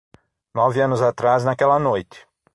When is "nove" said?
0.59-0.81